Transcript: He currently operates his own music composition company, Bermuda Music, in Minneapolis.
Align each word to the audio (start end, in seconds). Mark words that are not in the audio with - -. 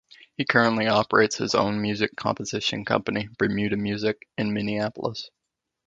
He 0.35 0.45
currently 0.45 0.87
operates 0.87 1.37
his 1.37 1.53
own 1.53 1.79
music 1.79 2.15
composition 2.15 2.85
company, 2.85 3.29
Bermuda 3.37 3.77
Music, 3.77 4.27
in 4.35 4.51
Minneapolis. 4.51 5.29